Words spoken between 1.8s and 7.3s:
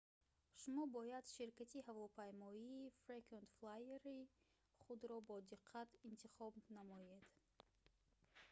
ҳавопаймоии frequent flyer-и худро бодиққат интихоб намоед